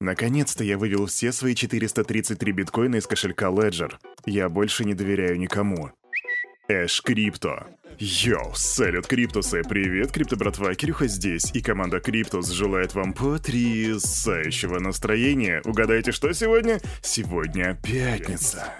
Наконец-то 0.00 0.64
я 0.64 0.78
вывел 0.78 1.04
все 1.06 1.30
свои 1.30 1.54
433 1.54 2.52
биткоина 2.52 2.96
из 2.96 3.06
кошелька 3.06 3.48
Ledger. 3.48 3.92
Я 4.24 4.48
больше 4.48 4.86
не 4.86 4.94
доверяю 4.94 5.38
никому. 5.38 5.90
Ash 6.68 7.02
Crypto. 7.02 7.66
Йоу, 7.98 8.52
салют, 8.54 9.06
Криптусы! 9.06 9.62
Привет, 9.62 10.10
Крипто 10.10 10.36
братва, 10.36 10.74
Кирюха 10.74 11.06
здесь, 11.06 11.50
и 11.52 11.60
команда 11.60 12.00
Криптус 12.00 12.48
желает 12.48 12.94
вам 12.94 13.12
потрясающего 13.12 14.78
настроения. 14.78 15.60
Угадайте, 15.66 16.12
что 16.12 16.32
сегодня? 16.32 16.80
Сегодня 17.02 17.78
пятница. 17.82 18.72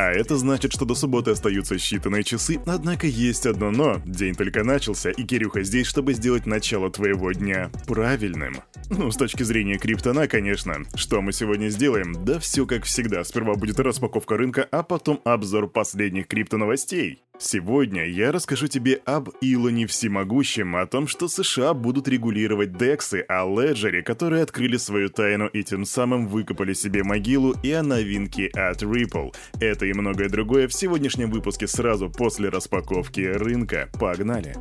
А 0.00 0.12
это 0.12 0.38
значит, 0.38 0.72
что 0.72 0.86
до 0.86 0.94
субботы 0.94 1.32
остаются 1.32 1.74
считанные 1.74 2.22
часы, 2.22 2.58
однако 2.64 3.06
есть 3.06 3.44
одно 3.44 3.70
но. 3.70 4.00
День 4.06 4.34
только 4.34 4.64
начался, 4.64 5.10
и 5.10 5.24
Кирюха 5.24 5.62
здесь, 5.62 5.86
чтобы 5.86 6.14
сделать 6.14 6.46
начало 6.46 6.90
твоего 6.90 7.32
дня 7.32 7.70
правильным. 7.86 8.56
Ну, 8.88 9.10
с 9.10 9.16
точки 9.16 9.42
зрения 9.42 9.76
криптона, 9.76 10.26
конечно. 10.26 10.86
Что 10.94 11.20
мы 11.20 11.34
сегодня 11.34 11.68
сделаем? 11.68 12.24
Да 12.24 12.38
все 12.38 12.64
как 12.64 12.84
всегда. 12.84 13.22
Сперва 13.24 13.56
будет 13.56 13.78
распаковка 13.78 14.38
рынка, 14.38 14.66
а 14.72 14.82
потом 14.82 15.20
обзор 15.24 15.68
последних 15.68 16.28
криптоновостей. 16.28 17.22
Сегодня 17.42 18.06
я 18.06 18.32
расскажу 18.32 18.66
тебе 18.66 19.00
об 19.06 19.30
Илоне 19.40 19.86
Всемогущем, 19.86 20.76
о 20.76 20.84
том, 20.84 21.08
что 21.08 21.26
США 21.26 21.72
будут 21.72 22.06
регулировать 22.06 22.76
дексы, 22.76 23.24
о 23.28 23.46
Леджере, 23.46 24.02
которые 24.02 24.42
открыли 24.42 24.76
свою 24.76 25.08
тайну 25.08 25.46
и 25.46 25.62
тем 25.62 25.86
самым 25.86 26.28
выкопали 26.28 26.74
себе 26.74 27.02
могилу, 27.02 27.54
и 27.62 27.72
о 27.72 27.82
новинке 27.82 28.48
от 28.48 28.82
Ripple. 28.82 29.34
Это 29.58 29.86
и 29.86 29.94
многое 29.94 30.28
другое 30.28 30.68
в 30.68 30.74
сегодняшнем 30.74 31.30
выпуске 31.30 31.66
сразу 31.66 32.10
после 32.10 32.50
распаковки 32.50 33.20
рынка. 33.20 33.88
Погнали! 33.98 34.54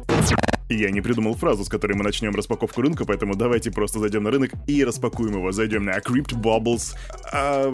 Я 0.70 0.91
не 0.91 1.02
придумал 1.02 1.36
фразу, 1.36 1.66
с 1.66 1.68
которой 1.68 1.94
мы 1.94 2.04
начнем 2.04 2.36
распаковку 2.36 2.82
рынка, 2.82 3.04
поэтому 3.04 3.36
давайте 3.36 3.72
просто 3.72 3.98
зайдем 3.98 4.22
на 4.22 4.30
рынок 4.30 4.52
и 4.68 4.84
распакуем 4.84 5.38
его. 5.38 5.52
Зайдем 5.52 5.86
на 5.86 5.98
Crypt 5.98 6.40
Bubbles. 6.40 6.96
А, 7.34 7.72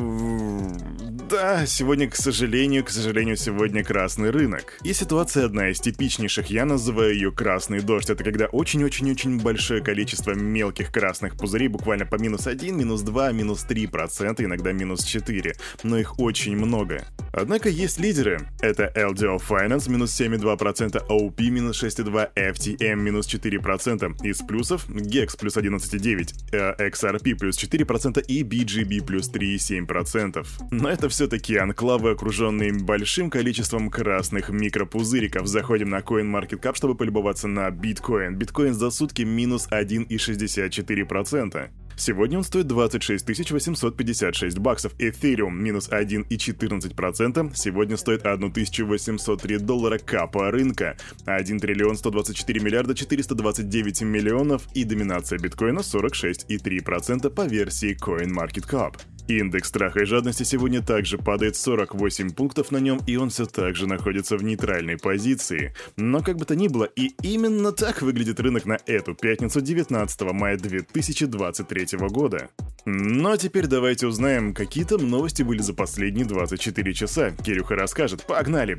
да, 1.30 1.66
сегодня, 1.66 2.10
к 2.10 2.16
сожалению, 2.16 2.86
к 2.86 2.90
сожалению, 2.90 3.36
сегодня 3.36 3.84
красный 3.84 4.30
рынок. 4.30 4.80
И 4.84 4.94
ситуация 4.94 5.44
одна 5.44 5.72
из 5.72 5.82
типичнейших, 5.82 6.50
я 6.50 6.64
называю 6.64 7.14
ее 7.14 7.34
красный 7.34 7.82
дождь. 7.82 8.10
Это 8.10 8.24
когда 8.24 8.46
очень-очень-очень 8.46 9.42
большое 9.42 9.84
количество 9.84 10.32
мелких 10.32 10.90
красных 10.90 11.36
пузырей, 11.36 11.68
буквально 11.68 12.06
по 12.06 12.16
минус 12.16 12.48
1, 12.48 12.78
минус 12.78 13.02
2, 13.02 13.34
минус 13.34 13.64
3 13.64 13.88
процента, 13.88 14.46
иногда 14.46 14.72
минус 14.72 15.04
4. 15.04 15.54
Но 15.84 15.98
их 15.98 16.18
очень 16.18 16.56
много. 16.56 17.04
Однако 17.34 17.68
есть 17.68 18.00
лидеры. 18.00 18.48
Это 18.62 18.90
LDO 18.96 19.42
Finance 19.46 19.92
минус 19.92 20.18
7,2%, 20.18 21.06
OP 21.10 21.50
минус 21.50 21.84
6,2%, 21.84 22.85
FTM 22.86 22.96
минус 22.96 23.28
4%. 23.28 24.16
Из 24.24 24.38
плюсов 24.40 24.88
GEX 24.90 25.38
плюс 25.38 25.58
11,9%, 25.58 26.78
XRP 26.78 27.36
плюс 27.36 27.58
4% 27.58 28.24
и 28.28 28.44
BGB 28.44 29.06
плюс 29.06 29.30
3,7%. 29.32 30.46
Но 30.72 30.90
это 30.90 31.10
все-таки 31.10 31.58
анклавы, 31.58 32.12
окруженные 32.12 32.74
большим 32.74 33.30
количеством 33.30 33.90
красных 33.90 34.50
микропузыриков. 34.50 35.48
Заходим 35.48 35.90
на 35.90 36.00
CoinMarketCap, 36.00 36.76
чтобы 36.76 36.96
полюбоваться 36.96 37.48
на 37.48 37.70
биткоин. 37.72 38.36
Биткоин 38.36 38.74
за 38.74 38.92
сутки 38.92 39.24
минус 39.24 39.68
1,64%. 39.72 41.70
Сегодня 41.98 42.38
он 42.38 42.44
стоит 42.44 42.68
26 42.68 43.52
856 43.52 44.60
баксов. 44.60 44.94
Эфириум 45.00 45.62
минус 45.62 45.90
1,14%. 45.90 47.56
Сегодня 47.56 47.98
стоит 47.98 48.26
1803 48.26 49.58
доллара 49.60 49.98
капа 49.98 50.52
рынка. 50.52 50.98
1 51.26 51.60
триллион 51.60 51.96
124 51.96 52.60
миллиарда 52.60 52.96
429 52.96 54.02
миллионов 54.02 54.68
и 54.74 54.84
доминация 54.84 55.40
биткоина 55.40 55.80
46,3% 55.80 57.30
по 57.30 57.42
версии 57.42 57.96
CoinMarketCap. 57.96 58.96
Индекс 59.28 59.70
страха 59.70 60.02
и 60.02 60.06
жадности 60.06 60.44
сегодня 60.44 60.84
также 60.84 61.18
падает 61.18 61.56
48 61.56 62.32
пунктов 62.34 62.72
на 62.72 62.78
нем, 62.78 63.02
и 63.08 63.16
он 63.16 63.32
все 63.32 63.46
так 63.46 63.76
же 63.76 63.88
находится 63.88 64.38
в 64.38 64.44
нейтральной 64.44 64.98
позиции. 64.98 65.74
Но 65.98 66.22
как 66.22 66.38
бы 66.38 66.46
то 66.46 66.56
ни 66.56 66.68
было, 66.68 66.84
и 66.84 67.12
именно 67.24 67.72
так 67.72 68.04
выглядит 68.04 68.40
рынок 68.40 68.66
на 68.66 68.78
эту 68.86 69.16
пятницу 69.16 69.62
19 69.62 70.22
мая 70.34 70.58
2023 70.58 71.85
года. 71.94 72.50
Но 72.86 73.36
теперь 73.38 73.68
давайте 73.68 74.08
узнаем, 74.08 74.54
какие 74.54 74.84
там 74.84 75.10
новости 75.10 75.42
были 75.42 75.60
за 75.62 75.74
последние 75.74 76.26
24 76.26 76.94
часа. 76.94 77.32
Кирюха 77.32 77.76
расскажет. 77.76 78.24
Погнали! 78.26 78.78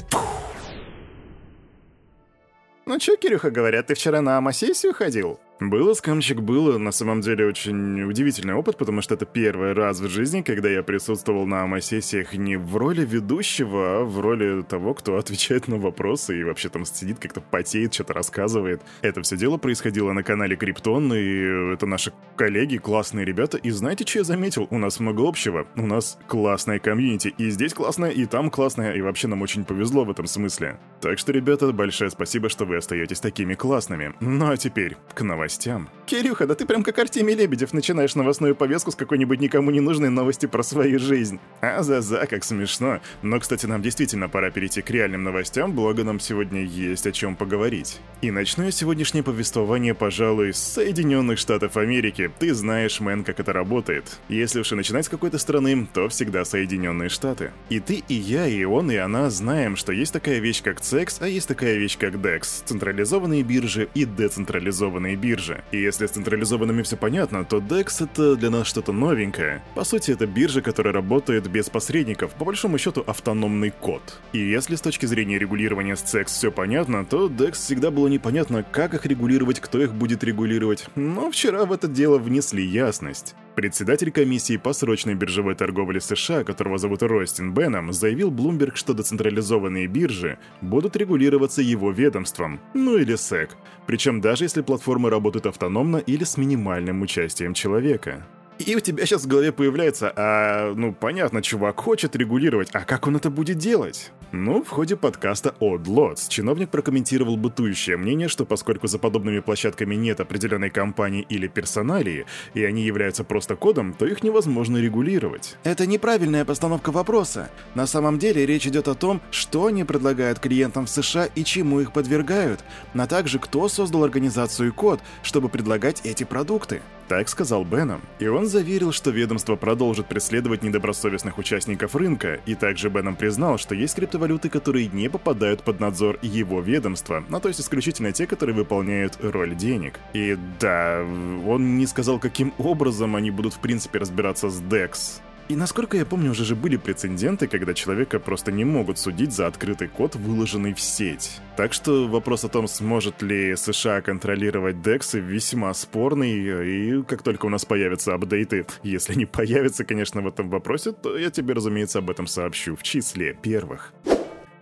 Ну 2.87 2.99
чё, 3.01 3.17
Кирюха, 3.17 3.51
говорят, 3.51 3.89
ты 3.89 3.95
вчера 3.95 4.21
на 4.21 4.39
АМА-сессию 4.39 4.95
ходил? 4.95 5.41
Было, 5.59 5.95
скамчик, 5.95 6.41
было. 6.41 6.77
На 6.77 6.93
самом 6.93 7.23
деле 7.23 7.47
очень 7.47 8.03
удивительный 8.03 8.53
опыт, 8.53 8.77
потому 8.77 9.01
что 9.01 9.15
это 9.15 9.25
первый 9.25 9.73
раз 9.73 10.01
в 10.01 10.09
жизни, 10.09 10.43
когда 10.43 10.69
я 10.69 10.83
присутствовал 10.83 11.47
на 11.47 11.63
АМА-сессиях 11.63 12.35
не 12.35 12.59
в 12.59 12.77
роли 12.77 13.07
ведущего, 13.07 14.01
а 14.01 14.05
в 14.05 14.21
роли 14.21 14.63
того, 14.63 14.93
кто 14.93 15.17
отвечает 15.17 15.67
на 15.67 15.79
вопросы 15.79 16.39
и 16.39 16.45
вообще 16.45 16.69
там 16.69 16.85
сидит, 16.85 17.19
как-то 17.19 17.41
потеет, 17.41 17.95
что-то 17.95 18.13
рассказывает. 18.13 18.83
Это 19.01 19.23
все 19.23 19.39
дело 19.39 19.57
происходило 19.57 20.13
на 20.13 20.23
канале 20.23 20.57
Криптон, 20.57 21.13
и 21.15 21.73
это 21.73 21.87
наши 21.87 22.13
коллеги, 22.37 22.77
классные 22.77 23.25
ребята. 23.25 23.57
И 23.57 23.71
знаете, 23.71 24.07
что 24.07 24.19
я 24.19 24.25
заметил? 24.25 24.67
У 24.71 24.77
нас 24.77 25.01
много 25.01 25.27
общего. 25.27 25.67
У 25.77 25.87
нас 25.87 26.19
классная 26.27 26.79
комьюнити. 26.79 27.35
И 27.39 27.49
здесь 27.49 27.73
классная, 27.73 28.11
и 28.11 28.27
там 28.27 28.51
классная, 28.51 28.93
и 28.93 29.01
вообще 29.01 29.27
нам 29.27 29.41
очень 29.41 29.65
повезло 29.65 30.05
в 30.05 30.11
этом 30.11 30.27
смысле. 30.27 30.79
Так 31.01 31.19
что, 31.19 31.33
ребята, 31.33 31.73
большое 31.73 32.11
спасибо, 32.11 32.51
что 32.51 32.67
вы 32.67 32.77
остаетесь 32.77 33.21
такими 33.21 33.55
классными. 33.55 34.13
Ну 34.21 34.51
а 34.51 34.57
теперь 34.59 34.99
к 35.15 35.23
новостям 35.23 35.46
новостям. 35.47 35.89
Кирюха, 36.07 36.47
да 36.47 36.55
ты 36.55 36.67
прям 36.67 36.85
как 36.85 36.99
Артемий 36.99 37.35
Лебедев 37.35 37.73
начинаешь 37.73 38.15
новостную 38.15 38.55
повестку 38.55 38.93
с 38.93 38.95
какой-нибудь 38.95 39.41
никому 39.41 39.73
не 39.73 39.81
нужной 39.81 40.09
новости 40.09 40.47
про 40.47 40.63
свою 40.63 41.01
жизнь. 41.01 41.41
А 41.61 41.83
за-за, 41.83 42.27
как 42.27 42.45
смешно. 42.45 43.01
Но, 43.23 43.41
кстати, 43.41 43.67
нам 43.67 43.83
действительно 43.83 44.29
пора 44.29 44.51
перейти 44.51 44.83
к 44.83 44.91
реальным 44.91 45.25
новостям, 45.25 45.73
благо 45.73 46.05
нам 46.05 46.21
сегодня 46.21 46.63
есть 46.63 47.07
о 47.07 47.13
чем 47.13 47.35
поговорить. 47.35 48.01
И 48.23 48.31
начну 48.31 48.65
я 48.65 48.71
сегодняшнее 48.71 49.25
повествование, 49.25 49.95
пожалуй, 49.95 50.53
с 50.53 50.59
Соединенных 50.59 51.39
Штатов 51.39 51.77
Америки. 51.77 52.31
Ты 52.39 52.55
знаешь, 52.55 53.01
мэн, 53.01 53.25
как 53.25 53.41
это 53.41 53.53
работает. 53.53 54.19
Если 54.29 54.61
уж 54.61 54.73
и 54.73 54.77
начинать 54.77 55.07
с 55.07 55.09
какой-то 55.09 55.39
страны, 55.39 55.89
то 55.93 56.09
всегда 56.09 56.45
Соединенные 56.45 57.09
Штаты. 57.09 57.51
И 57.69 57.81
ты, 57.81 58.05
и 58.09 58.15
я, 58.15 58.47
и 58.47 58.63
он, 58.65 58.91
и 58.93 58.97
она 58.97 59.29
знаем, 59.31 59.75
что 59.75 59.93
есть 59.93 60.13
такая 60.13 60.39
вещь, 60.39 60.63
как 60.63 60.79
CEX, 60.79 61.17
а 61.21 61.29
есть 61.29 61.49
такая 61.49 61.77
вещь, 61.77 61.99
как 61.99 62.15
DEX. 62.15 62.65
Централизованные 62.65 63.43
биржи 63.43 63.89
и 63.95 64.05
децентрализованные 64.05 65.17
биржи 65.17 65.36
бирже. 65.37 65.63
И 65.73 65.79
если 65.79 66.07
с 66.07 66.11
централизованными 66.11 66.83
все 66.83 66.97
понятно, 66.97 67.45
то 67.45 67.59
DEX 67.59 68.05
это 68.05 68.37
для 68.37 68.51
нас 68.51 68.67
что-то 68.67 68.93
новенькое. 68.93 69.63
По 69.75 69.85
сути, 69.85 70.13
это 70.13 70.27
биржа, 70.27 70.63
которая 70.63 70.95
работает 70.95 71.49
без 71.49 71.69
посредников, 71.69 72.33
по 72.35 72.45
большому 72.45 72.79
счету 72.79 73.05
автономный 73.07 73.71
код. 73.71 74.21
И 74.33 74.39
если 74.39 74.77
с 74.77 74.81
точки 74.81 75.07
зрения 75.07 75.39
регулирования 75.39 75.97
с 75.97 76.03
CEX 76.03 76.27
все 76.27 76.51
понятно, 76.51 77.05
то 77.05 77.29
DEX 77.29 77.53
всегда 77.53 77.91
было 77.91 78.09
непонятно, 78.09 78.63
как 78.63 78.95
их 78.95 79.07
регулировать, 79.07 79.61
кто 79.61 79.83
их 79.83 79.95
будет 79.95 80.25
регулировать. 80.25 80.87
Но 80.95 81.31
вчера 81.31 81.65
в 81.65 81.73
это 81.73 81.89
дело 81.89 82.19
внесли 82.19 82.65
ясность. 82.65 83.35
Председатель 83.57 84.13
комиссии 84.13 84.59
по 84.59 84.75
срочной 84.75 85.15
биржевой 85.15 85.55
торговле 85.55 85.99
США, 85.99 86.45
которого 86.45 86.77
зовут 86.77 87.03
Ростин 87.03 87.55
Беном, 87.55 87.91
заявил 87.91 88.31
Bloomberg, 88.31 88.73
что 88.75 88.93
децентрализованные 88.93 89.87
биржи 89.87 90.39
будут 90.61 90.95
регулироваться 90.95 91.63
его 91.63 91.91
ведомством, 91.91 92.61
ну 92.75 92.99
или 92.99 93.15
SEC, 93.15 93.53
причем 93.87 94.21
даже 94.21 94.45
если 94.45 94.61
платформы 94.61 95.09
работают 95.09 95.47
автономно 95.47 95.97
или 95.97 96.25
с 96.25 96.37
минимальным 96.37 97.01
участием 97.01 97.55
человека. 97.55 98.27
И 98.59 98.75
у 98.75 98.81
тебя 98.81 99.05
сейчас 99.05 99.25
в 99.25 99.27
голове 99.27 99.53
появляется, 99.53 100.13
а, 100.17 100.73
ну, 100.75 100.93
понятно, 100.93 101.43
чувак 101.43 101.79
хочет 101.79 102.17
регулировать, 102.17 102.71
а 102.73 102.81
как 102.81 103.07
он 103.07 103.17
это 103.17 103.31
будет 103.31 103.59
делать? 103.59 104.13
Ну, 104.33 104.65
в 104.65 104.69
ходе 104.69 104.97
подкаста 104.97 105.55
Odd 105.61 105.85
Lots 105.85 106.29
чиновник 106.29 106.71
прокомментировал 106.71 107.37
бытующее 107.37 107.97
мнение, 107.97 108.29
что 108.29 108.45
поскольку 108.45 108.87
за 108.87 108.99
подобными 108.99 109.41
площадками 109.41 109.95
нет 109.95 110.21
определенной 110.21 110.71
компании 110.71 111.27
или 111.29 111.49
персоналии, 111.49 112.27
и 112.55 112.65
они 112.65 112.83
являются 112.83 113.25
просто 113.25 113.57
кодом, 113.57 113.93
то 113.93 114.07
их 114.07 114.23
невозможно 114.23 114.79
регулировать. 114.79 115.57
Это 115.63 115.87
неправильная 115.87 116.45
постановка 116.45 116.91
вопроса. 116.91 117.51
На 117.75 117.87
самом 117.87 118.19
деле 118.19 118.47
речь 118.47 118.67
идет 118.67 118.89
о 118.89 118.95
том, 118.95 119.21
что 119.31 119.67
они 119.67 119.85
предлагают 119.85 120.39
клиентам 120.39 120.87
в 120.87 120.91
США 120.91 121.27
и 121.27 121.45
чему 121.45 121.81
их 121.81 121.93
подвергают, 121.93 122.65
а 122.95 123.07
также 123.07 123.39
кто 123.39 123.69
создал 123.69 124.03
организацию 124.05 124.73
код, 124.73 125.01
чтобы 125.23 125.49
предлагать 125.49 126.01
эти 126.05 126.25
продукты. 126.25 126.81
Так 127.09 127.29
сказал 127.29 127.65
Беном, 127.65 128.01
и 128.19 128.27
он 128.27 128.47
заверил, 128.47 128.91
что 128.91 129.11
ведомство 129.11 129.55
продолжит 129.55 130.07
преследовать 130.07 130.65
недобросовестных 130.65 131.39
участников 131.39 131.95
рынка, 131.95 132.41
и 132.47 132.57
также 132.57 132.89
Беном 132.89 133.15
признал, 133.15 133.59
что 133.59 133.77
есть 133.77 133.95
криптовалюты, 133.95 134.49
которые 134.49 134.89
не 134.89 135.09
попадают 135.09 135.63
под 135.63 135.79
надзор 135.79 136.19
его 136.21 136.61
ведомства, 136.61 137.23
ну 137.29 137.39
то 137.39 137.47
есть 137.47 137.61
исключительно 137.61 138.11
те, 138.11 138.27
которые 138.27 138.57
выполняют 138.57 139.19
роль 139.23 139.55
денег. 139.55 140.01
И 140.15 140.37
да, 140.59 141.05
он 141.47 141.79
не 141.79 141.87
сказал, 141.87 142.19
каким 142.19 142.53
образом 142.59 143.15
они 143.15 143.31
будут 143.31 143.55
в 143.55 143.61
принципе 143.61 144.01
разбираться 144.01 144.51
с 144.51 144.61
DEX. 144.61 145.21
И 145.49 145.55
насколько 145.55 145.97
я 145.97 146.05
помню, 146.05 146.33
уже 146.33 146.45
же 146.45 146.57
были 146.57 146.77
прецеденты, 146.77 147.47
когда 147.47 147.73
человека 147.73 148.19
просто 148.19 148.51
не 148.51 148.65
могут 148.65 148.99
судить 148.99 149.33
за 149.33 149.47
открытый 149.47 149.87
код, 149.87 150.17
выложенный 150.17 150.75
в 150.75 150.81
сеть. 150.81 151.41
Так 151.57 151.73
что 151.73 152.09
вопрос 152.09 152.45
о 152.45 152.49
том, 152.49 152.67
сможет 152.67 153.23
ли 153.23 153.55
США 153.55 154.01
контролировать 154.01 154.77
DEX, 154.77 155.21
весьма 155.21 155.73
спорный, 155.75 156.33
и 156.33 157.03
как 157.05 157.23
только 157.23 157.47
у 157.47 157.49
нас 157.49 157.65
появятся 157.65 158.15
апдейты, 158.15 158.67
если 158.83 159.15
не 159.15 159.27
появятся, 159.27 159.85
конечно, 159.85 160.21
в 160.21 160.27
этом 160.27 160.51
вопросе, 160.51 160.91
то 160.91 161.17
я 161.17 161.31
тебе, 161.31 161.55
разумеется, 161.55 162.01
об 162.01 162.11
этом 162.11 162.27
сообщу 162.27 162.75
в 162.75 162.83
числе 162.83 163.39
первых. 163.41 163.93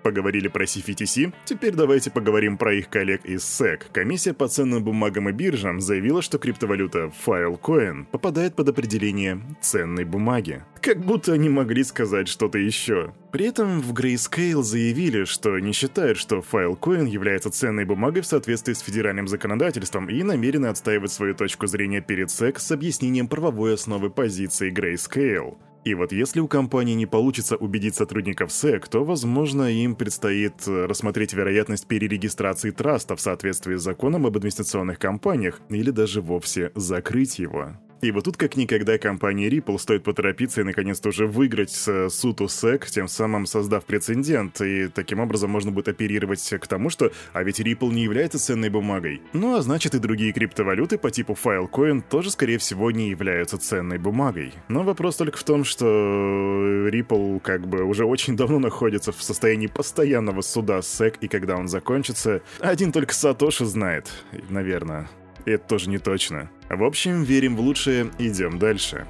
Поговорили 0.05 0.49
про 0.49 0.67
CFTC, 0.67 1.33
теперь 1.47 1.73
давайте 1.73 2.11
поговорим 2.11 2.59
про 2.59 2.75
их 2.75 2.91
коллег 2.91 3.25
из 3.25 3.41
SEC. 3.41 3.85
Комиссия 3.91 4.35
по 4.35 4.49
ценным 4.49 4.85
бумагам 4.85 5.31
и 5.31 5.33
биржам 5.33 5.81
заявила, 5.81 6.21
что 6.21 6.37
криптовалюта 6.37 7.11
Filecoin 7.25 8.05
попадает 8.13 8.55
под 8.55 8.69
определение 8.69 9.41
ценной 9.63 10.05
бумаги. 10.05 10.63
Как 10.83 10.99
будто 10.99 11.33
они 11.33 11.49
могли 11.49 11.83
сказать 11.85 12.29
что-то 12.29 12.59
еще. 12.59 13.15
При 13.33 13.47
этом 13.47 13.81
в 13.81 13.95
Grayscale 13.95 14.63
заявили, 14.63 15.25
что 15.25 15.59
не 15.59 15.73
считают, 15.73 16.19
что 16.19 16.45
Filecoin 16.53 17.09
является 17.09 17.51
ценной 17.51 17.87
бумагой 17.87 18.21
в 18.21 18.27
соответствии 18.27 18.75
с 18.75 18.81
федеральным 18.81 19.27
законодательством 19.27 20.11
и 20.11 20.23
намерены 20.23 20.67
отстаивать 20.67 21.13
свою 21.13 21.35
точку 21.35 21.67
зрения 21.67 22.03
перед 22.03 22.29
SEC 22.29 22.59
с 22.59 22.71
объяснением 22.71 23.27
правовой 23.27 23.73
основы 23.73 24.11
позиции 24.11 24.71
Grayscale. 24.71 25.57
И 25.85 25.93
вот 25.93 26.13
если 26.13 26.41
у 26.41 26.49
компании 26.49 26.95
не 26.95 27.05
получится 27.05 27.57
убедить 27.57 27.95
сотрудников 27.95 28.51
SEC, 28.51 28.89
то, 28.89 29.05
возможно, 29.05 29.71
им 29.71 29.95
предстоит 29.95 30.67
э, 30.67 30.87
рассмотреть 30.87 31.35
вероятность 31.35 31.87
перерегистрации 31.87 32.71
траста 32.71 33.17
в 33.17 33.21
соответствии 33.21 33.77
с 33.77 33.83
законом 33.83 34.25
об 34.25 34.39
инвестиционных 34.39 34.99
компаниях 34.99 35.61
или 35.69 35.91
даже 35.91 36.23
вовсе 36.23 36.73
закрыть 36.75 37.39
его. 37.39 37.77
И 38.05 38.11
вот 38.11 38.25
тут 38.25 38.37
как 38.37 38.57
никогда 38.57 38.99
компании 38.99 39.49
Ripple 39.49 39.79
стоит 39.79 40.05
поторопиться 40.05 40.61
и 40.61 40.65
наконец-то 40.65 41.09
уже 41.09 41.27
выиграть 41.27 41.71
с 41.71 42.11
суд 42.11 42.43
у 42.43 42.45
SEC, 42.45 42.87
тем 42.91 43.09
самым 43.09 43.47
создав 43.47 43.87
прецедент, 43.87 44.61
и 44.61 44.89
таким 44.89 45.21
образом 45.21 45.49
можно 45.49 45.71
будет 45.71 45.89
оперировать 45.89 46.47
к 46.61 46.67
тому, 46.67 46.91
что 46.91 47.13
а 47.33 47.43
ведь 47.43 47.61
Ripple 47.61 47.91
не 47.95 48.03
является 48.03 48.39
ценной 48.39 48.69
бумагой. 48.69 49.23
Ну 49.33 49.57
а 49.57 49.63
значит 49.63 49.95
и 49.95 49.99
другие 49.99 50.35
криптовалюты 50.35 50.99
по 50.99 51.11
типу 51.11 51.33
Filecoin 51.33 52.03
тоже 52.07 52.31
скорее 52.31 52.59
всего 52.59 52.91
не 52.91 53.09
являются 53.09 53.57
ценной 53.57 53.97
бумагой. 53.97 54.53
Но 54.69 54.83
вопрос 54.83 55.17
только 55.17 55.39
в 55.39 55.45
том, 55.45 55.65
что 55.65 55.87
Ripple 55.87 57.41
как 57.41 57.67
бы 57.67 57.85
уже 57.85 58.05
очень 58.05 58.37
давно 58.37 58.59
находится 58.59 59.13
в 59.13 59.23
состоянии 59.23 59.67
постоянного 59.67 60.43
суда 60.43 60.83
с 60.83 61.01
SEC, 61.01 61.17
и 61.23 61.29
когда 61.29 61.57
он 61.57 61.69
закончится, 61.69 62.43
один 62.61 62.93
только 62.93 63.15
Сатоши 63.15 63.65
знает, 63.65 64.11
наверное. 64.51 65.09
Это 65.45 65.67
тоже 65.67 65.91
не 65.91 65.99
точно. 65.99 66.51
В 66.69 66.83
общем, 66.85 67.23
верим 67.23 67.57
в 67.57 67.61
лучшее, 67.61 68.11
идем 68.19 68.59
дальше. 68.59 69.07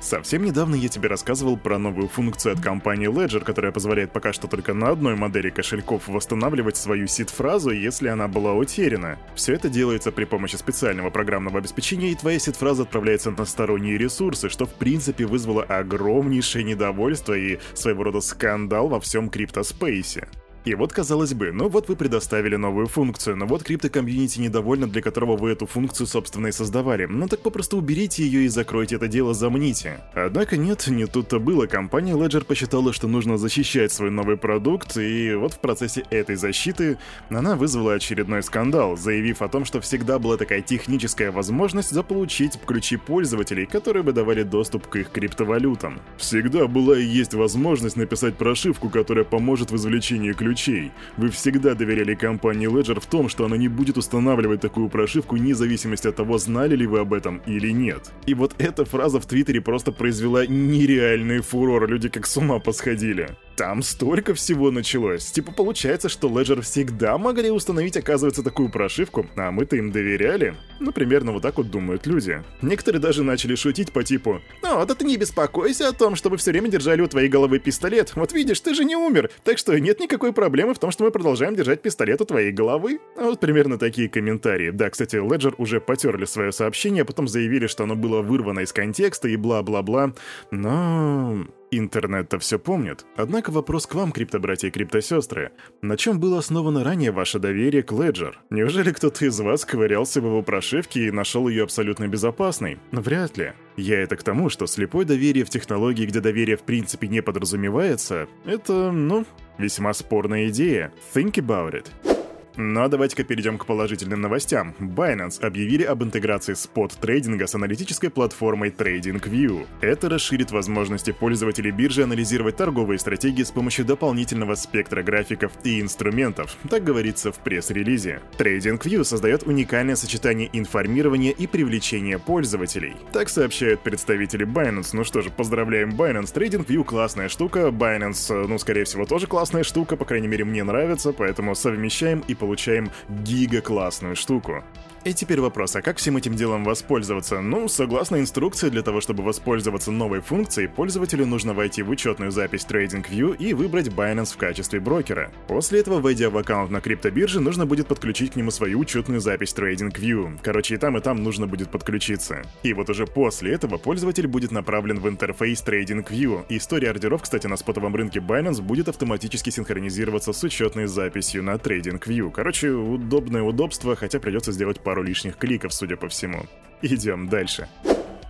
Совсем 0.00 0.44
недавно 0.44 0.76
я 0.76 0.88
тебе 0.88 1.08
рассказывал 1.08 1.56
про 1.56 1.76
новую 1.76 2.06
функцию 2.08 2.52
от 2.52 2.60
компании 2.60 3.10
Ledger, 3.10 3.44
которая 3.44 3.72
позволяет 3.72 4.12
пока 4.12 4.32
что 4.32 4.46
только 4.46 4.72
на 4.72 4.90
одной 4.90 5.16
модели 5.16 5.50
кошельков 5.50 6.06
восстанавливать 6.06 6.76
свою 6.76 7.08
сид-фразу, 7.08 7.70
если 7.70 8.06
она 8.06 8.28
была 8.28 8.54
утеряна. 8.54 9.18
Все 9.34 9.54
это 9.54 9.68
делается 9.68 10.12
при 10.12 10.24
помощи 10.24 10.54
специального 10.54 11.10
программного 11.10 11.58
обеспечения, 11.58 12.12
и 12.12 12.14
твоя 12.14 12.38
сид-фраза 12.38 12.82
отправляется 12.82 13.32
на 13.32 13.44
сторонние 13.44 13.98
ресурсы, 13.98 14.48
что 14.48 14.66
в 14.66 14.74
принципе 14.74 15.26
вызвало 15.26 15.64
огромнейшее 15.64 16.62
недовольство 16.62 17.36
и 17.36 17.58
своего 17.74 18.04
рода 18.04 18.20
скандал 18.20 18.88
во 18.88 19.00
всем 19.00 19.28
криптоспейсе. 19.28 20.28
И 20.64 20.74
вот, 20.74 20.92
казалось 20.92 21.34
бы, 21.34 21.52
ну 21.52 21.68
вот 21.68 21.88
вы 21.88 21.96
предоставили 21.96 22.56
новую 22.56 22.86
функцию, 22.86 23.36
но 23.36 23.46
вот 23.46 23.62
крипто-комьюнити 23.62 24.40
недовольно, 24.40 24.86
для 24.86 25.00
которого 25.00 25.36
вы 25.36 25.50
эту 25.50 25.66
функцию, 25.66 26.06
собственно, 26.06 26.48
и 26.48 26.52
создавали. 26.52 27.06
Ну 27.06 27.26
так 27.28 27.40
попросту 27.40 27.78
уберите 27.78 28.22
ее 28.24 28.42
и 28.42 28.48
закройте 28.48 28.96
это 28.96 29.08
дело, 29.08 29.34
замните. 29.34 30.00
Однако 30.14 30.56
нет, 30.56 30.86
не 30.88 31.06
тут-то 31.06 31.38
было. 31.38 31.66
Компания 31.66 32.12
Ledger 32.12 32.44
посчитала, 32.44 32.92
что 32.92 33.08
нужно 33.08 33.38
защищать 33.38 33.92
свой 33.92 34.10
новый 34.10 34.36
продукт, 34.36 34.96
и 34.96 35.34
вот 35.34 35.54
в 35.54 35.58
процессе 35.60 36.04
этой 36.10 36.36
защиты 36.36 36.98
она 37.30 37.56
вызвала 37.56 37.94
очередной 37.94 38.42
скандал, 38.42 38.96
заявив 38.96 39.42
о 39.42 39.48
том, 39.48 39.64
что 39.64 39.80
всегда 39.80 40.18
была 40.18 40.36
такая 40.36 40.60
техническая 40.60 41.32
возможность 41.32 41.90
заполучить 41.90 42.58
ключи 42.66 42.96
пользователей, 42.96 43.66
которые 43.66 44.02
бы 44.02 44.12
давали 44.12 44.42
доступ 44.42 44.86
к 44.88 44.96
их 44.96 45.10
криптовалютам. 45.10 46.00
Всегда 46.18 46.66
была 46.66 46.98
и 46.98 47.04
есть 47.04 47.34
возможность 47.34 47.96
написать 47.96 48.36
прошивку, 48.36 48.90
которая 48.90 49.24
поможет 49.24 49.70
в 49.70 49.76
извлечении 49.76 50.32
ключей 50.32 50.47
ключей. 50.48 50.92
Вы 51.18 51.28
всегда 51.28 51.74
доверяли 51.74 52.14
компании 52.14 52.68
Ledger 52.68 53.00
в 53.00 53.06
том, 53.06 53.28
что 53.28 53.44
она 53.44 53.58
не 53.58 53.68
будет 53.68 53.98
устанавливать 53.98 54.62
такую 54.62 54.88
прошивку 54.88 55.36
вне 55.36 55.54
зависимости 55.54 56.08
от 56.08 56.16
того, 56.16 56.38
знали 56.38 56.74
ли 56.74 56.86
вы 56.86 57.00
об 57.00 57.12
этом 57.12 57.42
или 57.44 57.70
нет. 57.70 58.10
И 58.24 58.32
вот 58.32 58.54
эта 58.58 58.86
фраза 58.86 59.20
в 59.20 59.26
Твиттере 59.26 59.60
просто 59.60 59.92
произвела 59.92 60.46
нереальный 60.46 61.40
фурор, 61.40 61.86
люди 61.86 62.08
как 62.08 62.26
с 62.26 62.36
ума 62.38 62.60
посходили. 62.60 63.36
Там 63.58 63.82
столько 63.82 64.34
всего 64.34 64.70
началось. 64.70 65.32
Типа 65.32 65.50
получается, 65.50 66.08
что 66.08 66.28
Ledger 66.28 66.62
всегда 66.62 67.18
могли 67.18 67.50
установить, 67.50 67.96
оказывается, 67.96 68.44
такую 68.44 68.70
прошивку, 68.70 69.26
а 69.36 69.50
мы-то 69.50 69.74
им 69.74 69.90
доверяли. 69.90 70.54
Ну, 70.78 70.92
примерно 70.92 71.32
вот 71.32 71.42
так 71.42 71.58
вот 71.58 71.68
думают 71.68 72.06
люди. 72.06 72.40
Некоторые 72.62 73.02
даже 73.02 73.24
начали 73.24 73.56
шутить 73.56 73.90
по 73.90 74.04
типу 74.04 74.40
«Ну, 74.62 74.86
да 74.86 74.94
ты 74.94 75.04
не 75.04 75.16
беспокойся 75.16 75.88
о 75.88 75.92
том, 75.92 76.14
чтобы 76.14 76.36
все 76.36 76.52
время 76.52 76.68
держали 76.68 77.00
у 77.00 77.08
твоей 77.08 77.28
головы 77.28 77.58
пистолет. 77.58 78.12
Вот 78.14 78.32
видишь, 78.32 78.60
ты 78.60 78.74
же 78.74 78.84
не 78.84 78.94
умер, 78.94 79.28
так 79.42 79.58
что 79.58 79.76
нет 79.76 79.98
никакой 79.98 80.32
проблемы 80.38 80.72
в 80.72 80.78
том, 80.78 80.92
что 80.92 81.02
мы 81.02 81.10
продолжаем 81.10 81.56
держать 81.56 81.82
пистолет 81.82 82.20
у 82.20 82.24
твоей 82.24 82.52
головы». 82.52 83.00
А 83.16 83.24
вот 83.24 83.40
примерно 83.40 83.76
такие 83.76 84.08
комментарии. 84.08 84.70
Да, 84.70 84.88
кстати, 84.88 85.16
Ledger 85.16 85.52
уже 85.58 85.80
потерли 85.80 86.26
свое 86.26 86.52
сообщение, 86.52 87.02
а 87.02 87.04
потом 87.04 87.26
заявили, 87.26 87.66
что 87.66 87.82
оно 87.82 87.96
было 87.96 88.22
вырвано 88.22 88.60
из 88.60 88.72
контекста 88.72 89.26
и 89.26 89.34
бла-бла-бла. 89.34 90.12
Но 90.52 91.44
Интернет-то 91.70 92.38
все 92.38 92.58
помнит. 92.58 93.04
Однако 93.16 93.50
вопрос 93.50 93.86
к 93.86 93.94
вам, 93.94 94.12
криптобратья 94.12 94.68
и 94.68 94.70
криптосестры. 94.70 95.52
На 95.82 95.96
чем 95.96 96.18
было 96.18 96.38
основано 96.38 96.82
ранее 96.82 97.12
ваше 97.12 97.38
доверие 97.38 97.82
к 97.82 97.92
Ledger? 97.92 98.34
Неужели 98.48 98.92
кто-то 98.92 99.26
из 99.26 99.38
вас 99.40 99.64
ковырялся 99.64 100.20
в 100.20 100.24
его 100.24 100.42
прошивке 100.42 101.06
и 101.06 101.10
нашел 101.10 101.46
ее 101.48 101.64
абсолютно 101.64 102.08
безопасной? 102.08 102.78
Вряд 102.90 103.36
ли. 103.36 103.52
Я 103.76 104.00
это 104.00 104.16
к 104.16 104.22
тому, 104.22 104.48
что 104.48 104.66
слепое 104.66 105.06
доверие 105.06 105.44
в 105.44 105.50
технологии, 105.50 106.06
где 106.06 106.20
доверие 106.20 106.56
в 106.56 106.62
принципе 106.62 107.06
не 107.06 107.22
подразумевается, 107.22 108.28
это, 108.44 108.90
ну, 108.90 109.24
весьма 109.58 109.92
спорная 109.92 110.48
идея. 110.48 110.92
Think 111.14 111.34
about 111.34 111.74
it. 111.74 112.17
Но 112.60 112.88
давайте-ка 112.88 113.22
перейдем 113.22 113.56
к 113.56 113.66
положительным 113.66 114.20
новостям. 114.20 114.74
Binance 114.80 115.40
объявили 115.40 115.84
об 115.84 116.02
интеграции 116.02 116.54
спот-трейдинга 116.54 117.46
с 117.46 117.54
аналитической 117.54 118.10
платформой 118.10 118.70
TradingView. 118.70 119.64
Это 119.80 120.08
расширит 120.08 120.50
возможности 120.50 121.12
пользователей 121.12 121.70
биржи 121.70 122.02
анализировать 122.02 122.56
торговые 122.56 122.98
стратегии 122.98 123.44
с 123.44 123.52
помощью 123.52 123.84
дополнительного 123.84 124.56
спектра 124.56 125.04
графиков 125.04 125.52
и 125.62 125.80
инструментов, 125.80 126.56
так 126.68 126.82
говорится 126.82 127.30
в 127.30 127.38
пресс-релизе. 127.38 128.22
TradingView 128.38 129.04
создает 129.04 129.44
уникальное 129.44 129.94
сочетание 129.94 130.50
информирования 130.52 131.30
и 131.30 131.46
привлечения 131.46 132.18
пользователей. 132.18 132.96
Так 133.12 133.28
сообщают 133.28 133.84
представители 133.84 134.44
Binance. 134.44 134.90
Ну 134.94 135.04
что 135.04 135.20
же, 135.20 135.30
поздравляем 135.30 135.90
Binance. 135.90 136.34
TradingView 136.34 136.82
классная 136.82 137.28
штука, 137.28 137.68
Binance, 137.68 138.48
ну 138.48 138.58
скорее 138.58 138.82
всего, 138.82 139.06
тоже 139.06 139.28
классная 139.28 139.62
штука, 139.62 139.96
по 139.96 140.04
крайней 140.04 140.26
мере 140.26 140.44
мне 140.44 140.64
нравится, 140.64 141.12
поэтому 141.12 141.54
совмещаем 141.54 142.24
и 142.26 142.34
получаем 142.34 142.47
получаем 142.48 142.90
гига-классную 143.10 144.16
штуку. 144.16 144.64
И 145.08 145.14
теперь 145.14 145.40
вопрос, 145.40 145.74
а 145.74 145.80
как 145.80 145.96
всем 145.96 146.18
этим 146.18 146.34
делом 146.34 146.64
воспользоваться? 146.64 147.40
Ну, 147.40 147.66
согласно 147.68 148.20
инструкции, 148.20 148.68
для 148.68 148.82
того, 148.82 149.00
чтобы 149.00 149.24
воспользоваться 149.24 149.90
новой 149.90 150.20
функцией, 150.20 150.68
пользователю 150.68 151.24
нужно 151.24 151.54
войти 151.54 151.82
в 151.82 151.88
учетную 151.88 152.30
запись 152.30 152.66
TradingView 152.68 153.34
и 153.38 153.54
выбрать 153.54 153.88
Binance 153.88 154.34
в 154.34 154.36
качестве 154.36 154.80
брокера. 154.80 155.32
После 155.46 155.80
этого, 155.80 156.00
войдя 156.00 156.28
в 156.28 156.36
аккаунт 156.36 156.70
на 156.70 156.82
криптобирже, 156.82 157.40
нужно 157.40 157.64
будет 157.64 157.86
подключить 157.86 158.32
к 158.32 158.36
нему 158.36 158.50
свою 158.50 158.80
учетную 158.80 159.22
запись 159.22 159.54
TradingView. 159.56 160.40
Короче, 160.42 160.74
и 160.74 160.76
там, 160.76 160.98
и 160.98 161.00
там 161.00 161.22
нужно 161.22 161.46
будет 161.46 161.70
подключиться. 161.70 162.42
И 162.62 162.74
вот 162.74 162.90
уже 162.90 163.06
после 163.06 163.54
этого 163.54 163.78
пользователь 163.78 164.26
будет 164.26 164.50
направлен 164.50 165.00
в 165.00 165.08
интерфейс 165.08 165.64
TradingView. 165.64 166.44
История 166.50 166.90
ордеров, 166.90 167.22
кстати, 167.22 167.46
на 167.46 167.56
спотовом 167.56 167.96
рынке 167.96 168.18
Binance 168.18 168.60
будет 168.60 168.90
автоматически 168.90 169.48
синхронизироваться 169.48 170.34
с 170.34 170.44
учетной 170.44 170.86
записью 170.86 171.42
на 171.42 171.54
TradingView. 171.54 172.30
Короче, 172.30 172.72
удобное 172.72 173.42
удобство, 173.42 173.96
хотя 173.96 174.20
придется 174.20 174.52
сделать 174.52 174.80
пару 174.80 174.97
лишних 175.02 175.36
кликов, 175.36 175.72
судя 175.72 175.96
по 175.96 176.08
всему. 176.08 176.46
Идем 176.82 177.28
дальше. 177.28 177.68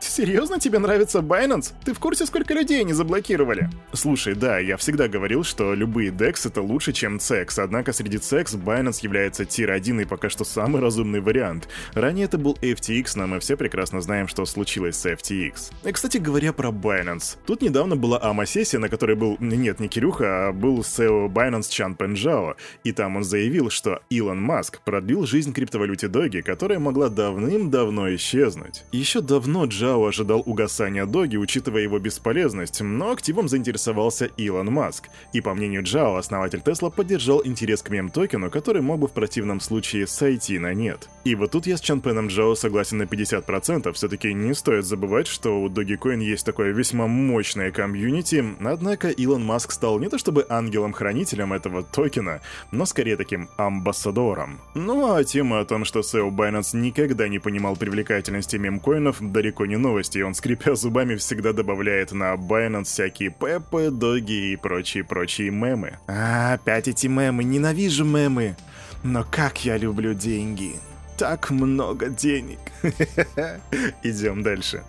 Серьезно 0.00 0.58
тебе 0.58 0.78
нравится 0.78 1.18
Binance? 1.18 1.72
Ты 1.84 1.92
в 1.92 1.98
курсе, 1.98 2.26
сколько 2.26 2.54
людей 2.54 2.80
они 2.80 2.92
заблокировали? 2.92 3.68
Слушай, 3.92 4.34
да, 4.34 4.58
я 4.58 4.76
всегда 4.76 5.08
говорил, 5.08 5.44
что 5.44 5.74
любые 5.74 6.10
DEX 6.10 6.48
это 6.48 6.62
лучше, 6.62 6.92
чем 6.92 7.16
CEX, 7.16 7.60
однако 7.60 7.92
среди 7.92 8.18
CEX 8.18 8.60
Binance 8.62 9.00
является 9.02 9.44
тир-1 9.44 10.02
и 10.02 10.04
пока 10.04 10.28
что 10.28 10.44
самый 10.44 10.80
разумный 10.80 11.20
вариант. 11.20 11.68
Ранее 11.94 12.26
это 12.26 12.38
был 12.38 12.56
FTX, 12.60 13.12
но 13.16 13.26
мы 13.26 13.40
все 13.40 13.56
прекрасно 13.56 14.00
знаем, 14.00 14.28
что 14.28 14.44
случилось 14.46 14.96
с 14.96 15.06
FTX. 15.06 15.72
И, 15.84 15.92
кстати 15.92 16.18
говоря 16.18 16.52
про 16.52 16.70
Binance. 16.70 17.36
Тут 17.46 17.62
недавно 17.62 17.96
была 17.96 18.20
АМА-сессия, 18.22 18.78
на 18.78 18.88
которой 18.88 19.16
был, 19.16 19.36
нет, 19.40 19.80
не 19.80 19.88
Кирюха, 19.88 20.48
а 20.48 20.52
был 20.52 20.80
SEO 20.80 21.28
Binance 21.28 21.70
Чан 21.70 21.94
Пенжао, 21.94 22.56
и 22.84 22.92
там 22.92 23.16
он 23.16 23.24
заявил, 23.24 23.70
что 23.70 24.00
Илон 24.10 24.40
Маск 24.40 24.80
продлил 24.82 25.26
жизнь 25.26 25.52
криптовалюте 25.52 26.08
Доги, 26.08 26.40
которая 26.40 26.78
могла 26.78 27.08
давным-давно 27.08 28.14
исчезнуть. 28.14 28.84
Еще 28.92 29.20
давно 29.20 29.64
Джао 29.66 29.87
Джао 29.88 30.04
ожидал 30.04 30.42
угасания 30.44 31.06
Доги, 31.06 31.36
учитывая 31.36 31.80
его 31.80 31.98
бесполезность, 31.98 32.82
но 32.82 33.10
активом 33.10 33.48
заинтересовался 33.48 34.26
Илон 34.36 34.66
Маск. 34.66 35.08
И 35.32 35.40
по 35.40 35.54
мнению 35.54 35.82
Джао, 35.82 36.16
основатель 36.16 36.60
Тесла 36.60 36.90
поддержал 36.90 37.40
интерес 37.42 37.80
к 37.80 37.88
мем-токену, 37.88 38.50
который 38.50 38.82
мог 38.82 39.00
бы 39.00 39.08
в 39.08 39.12
противном 39.12 39.60
случае 39.60 40.06
сойти 40.06 40.58
на 40.58 40.74
нет. 40.74 41.08
И 41.24 41.34
вот 41.34 41.52
тут 41.52 41.66
я 41.66 41.78
с 41.78 41.80
Чанпеном 41.80 42.28
Джао 42.28 42.54
согласен 42.54 42.98
на 42.98 43.04
50%, 43.04 43.90
все-таки 43.94 44.34
не 44.34 44.52
стоит 44.52 44.84
забывать, 44.84 45.26
что 45.26 45.58
у 45.58 45.70
Dogecoin 45.70 46.22
есть 46.22 46.44
такое 46.44 46.72
весьма 46.72 47.06
мощное 47.06 47.70
комьюнити, 47.70 48.44
однако 48.60 49.08
Илон 49.08 49.42
Маск 49.42 49.72
стал 49.72 49.98
не 50.00 50.10
то 50.10 50.18
чтобы 50.18 50.44
ангелом-хранителем 50.50 51.54
этого 51.54 51.82
токена, 51.82 52.42
но 52.72 52.84
скорее 52.84 53.16
таким 53.16 53.48
амбассадором. 53.56 54.60
Ну 54.74 55.14
а 55.14 55.24
тема 55.24 55.60
о 55.60 55.64
том, 55.64 55.86
что 55.86 56.00
SEO 56.00 56.30
Binance 56.30 56.76
никогда 56.76 57.26
не 57.28 57.38
понимал 57.38 57.74
привлекательности 57.74 58.56
мемкоинов, 58.56 59.16
далеко 59.20 59.64
не 59.64 59.77
новости, 59.78 60.18
и 60.18 60.22
он, 60.22 60.34
скрипя 60.34 60.74
зубами, 60.74 61.16
всегда 61.16 61.52
добавляет 61.52 62.12
на 62.12 62.34
Binance 62.34 62.84
всякие 62.84 63.30
пепы, 63.30 63.90
доги 63.90 64.52
и 64.52 64.56
прочие-прочие 64.56 65.50
мемы. 65.50 65.98
А, 66.06 66.54
опять 66.54 66.88
эти 66.88 67.06
мемы, 67.06 67.44
ненавижу 67.44 68.04
мемы. 68.04 68.56
Но 69.02 69.24
как 69.30 69.64
я 69.64 69.76
люблю 69.76 70.14
деньги. 70.14 70.76
Так 71.16 71.50
много 71.50 72.08
денег. 72.08 72.58
Идем 74.02 74.42
дальше. 74.42 74.84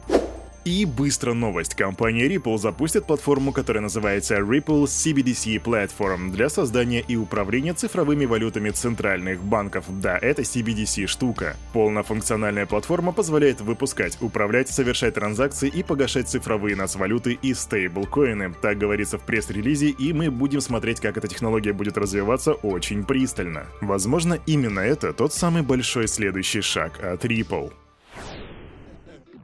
И 0.69 0.85
быстро 0.85 1.33
новость. 1.33 1.73
Компания 1.73 2.27
Ripple 2.27 2.59
запустит 2.59 3.05
платформу, 3.05 3.51
которая 3.51 3.81
называется 3.81 4.35
Ripple 4.35 4.83
CBDC 4.83 5.63
Platform 5.63 6.29
для 6.29 6.47
создания 6.47 6.99
и 6.99 7.15
управления 7.15 7.73
цифровыми 7.73 8.25
валютами 8.25 8.69
центральных 8.69 9.41
банков. 9.41 9.85
Да, 9.87 10.19
это 10.19 10.43
CBDC 10.43 11.07
штука. 11.07 11.57
Полнофункциональная 11.73 12.67
платформа 12.67 13.13
позволяет 13.13 13.61
выпускать, 13.61 14.21
управлять, 14.21 14.69
совершать 14.69 15.15
транзакции 15.15 15.69
и 15.69 15.81
погашать 15.81 16.29
цифровые 16.29 16.75
нацвалюты 16.75 17.33
и 17.41 17.55
стейблкоины. 17.55 18.53
Так 18.61 18.77
говорится 18.77 19.17
в 19.17 19.25
пресс-релизе, 19.25 19.89
и 19.89 20.13
мы 20.13 20.29
будем 20.29 20.61
смотреть, 20.61 20.99
как 20.99 21.17
эта 21.17 21.27
технология 21.27 21.73
будет 21.73 21.97
развиваться 21.97 22.53
очень 22.53 23.05
пристально. 23.05 23.65
Возможно, 23.81 24.37
именно 24.45 24.81
это 24.81 25.13
тот 25.13 25.33
самый 25.33 25.63
большой 25.63 26.07
следующий 26.07 26.61
шаг 26.61 27.03
от 27.03 27.25
Ripple. 27.25 27.73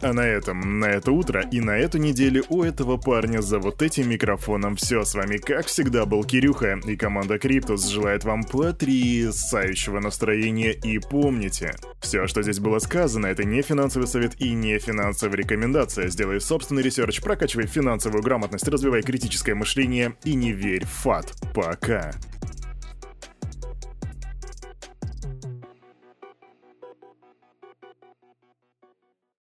А 0.05 0.13
на 0.13 0.19
этом, 0.19 0.79
на 0.79 0.85
это 0.85 1.11
утро 1.11 1.41
и 1.51 1.59
на 1.59 1.75
эту 1.79 1.97
неделю 1.97 2.43
у 2.49 2.61
этого 2.61 2.97
парня 2.97 3.41
за 3.41 3.57
вот 3.57 3.81
этим 3.81 4.07
микрофоном 4.07 4.75
все. 4.75 5.03
С 5.03 5.15
вами, 5.15 5.37
как 5.37 5.65
всегда, 5.65 6.05
был 6.05 6.23
Кирюха, 6.23 6.79
и 6.85 6.95
команда 6.95 7.39
Криптус 7.39 7.87
желает 7.87 8.23
вам 8.23 8.43
потрясающего 8.43 9.99
настроения. 9.99 10.73
И 10.73 10.99
помните, 10.99 11.73
все, 12.01 12.27
что 12.27 12.43
здесь 12.43 12.59
было 12.59 12.77
сказано, 12.77 13.25
это 13.25 13.45
не 13.45 13.63
финансовый 13.63 14.05
совет 14.05 14.39
и 14.39 14.51
не 14.51 14.77
финансовая 14.77 15.37
рекомендация. 15.37 16.07
Сделай 16.09 16.39
собственный 16.39 16.83
research, 16.83 17.19
прокачивай 17.19 17.65
финансовую 17.65 18.21
грамотность, 18.21 18.67
развивай 18.67 19.01
критическое 19.01 19.55
мышление 19.55 20.13
и 20.23 20.35
не 20.35 20.51
верь 20.51 20.85
в 20.85 20.89
FUD. 20.89 21.33
Пока. 21.55 22.11